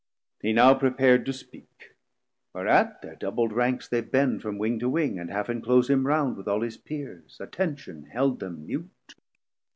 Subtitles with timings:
[0.41, 1.93] He now prepar'd To speak;
[2.55, 6.37] whereat their doubl'd Ranks they bend From Wing to Wing, and half enclose him round
[6.37, 9.13] With all his Peers: attention held them mute.